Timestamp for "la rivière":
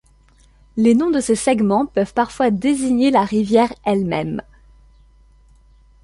3.11-3.71